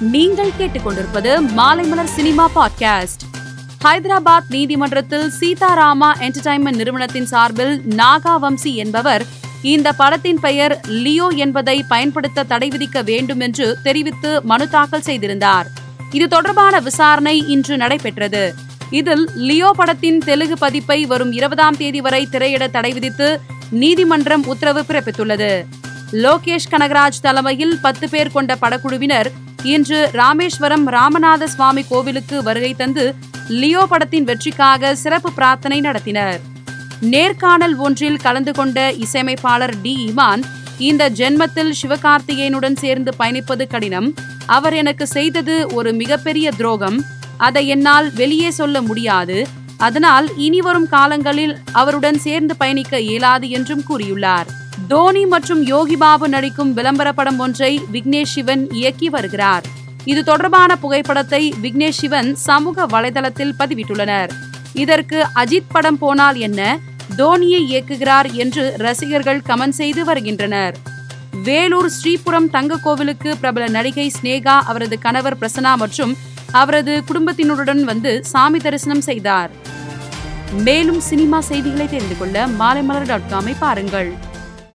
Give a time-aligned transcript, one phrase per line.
[0.00, 3.22] நீங்கள் கேட்டுக்கொண்டிருப்பது Maalaimalar cinema podcast
[3.84, 9.26] Hyderabad நீதிமன்றத்தில் சீதாராமா என்டர்டைன்மெண்ட் நிறுவனத்தின் சார்பில் நாகா வம்சி என்பவர்
[9.62, 15.66] இந்த படத்தின் பெயர் லியோ என்பதை பயன்படுத்த தடை விதிக்க வேண்டும் என்று தெரிவித்து மனு தாக்கல் செய்திருந்தார்.
[16.10, 18.54] இது தொடர்பான விசாரணை இன்று நடைபெற்றது.
[18.90, 23.40] இதில் லியோ படத்தின் தெலுங்கு பதிப்பை வரும் இருபதாம் தேதி வரை திரையிட தடை விதித்து
[23.70, 25.64] நீதிமன்றம் உத்தரவு பிறப்பித்துள்ளது.
[26.12, 29.30] லோகேஷ் கனகராஜ் தலைமையில் பத்து பேர் கொண்ட படக்குழுவினர்
[29.62, 33.14] இன்று ராமேஸ்வரம் ராமநாத சுவாமி கோவிலுக்கு வருகை தந்து
[33.48, 36.40] லியோ படத்தின் வெற்றிக்காக சிறப்பு பிரார்த்தனை நடத்தினர்.
[37.00, 40.12] நேர்காணல் ஒன்றில் கலந்து கொண்ட இசையமைப்பாளர் டி.
[40.14, 40.42] இமான்
[40.78, 44.14] இந்த ஜென்மத்தில் சிவகார்த்திகேயனுடன் சேர்ந்து பயணிப்பது கடினம்.
[44.46, 47.04] அவர் எனக்கு செய்தது ஒரு மிகப்பெரிய துரோகம்.
[47.36, 49.46] அதை என்னால் வெளியே சொல்ல முடியாது.
[49.76, 54.46] அதனால் இனி வரும் காலங்களில் அவருடன் சேர்ந்து பயணிக்க இயலாது என்றும் கூறியுள்ளார்.
[54.88, 59.64] தோனி மற்றும் யோகி பாபு நடிக்கும் விளம்பர படம் ஒன்றை விக்னேஷ் சிவன் இயக்கி வருகிறார்.
[60.04, 64.30] இது தொடர்பான புகைப்படத்தை விக்னேஷ் சிவன் சமூக வலைதளத்தில் பதிவிட்டுள்ளனர்.
[64.72, 66.78] இதற்கு அஜித் படம் போனால் என்ன?
[67.16, 70.76] தோனியை இயக்குகிறார் என்று ரசிகர்கள் கமெண்ட் செய்து வருகின்றனர்.
[71.42, 76.16] வேலூர் ஸ்ரீபுரம் தங்க கோவிலுக்கு பிரபல நடிகை ஸ்னேகா அவரது கணவர் பிரசனா மற்றும்
[76.52, 79.50] அவரது குடும்பத்தினருடன் வந்து சாமி தரிசனம் செய்தார்.
[80.52, 84.27] மேலும் சினிமா செய்திகளை தெரிந்து கொள்ள மாலைமலர் டாட் காமை பாருங்கள்.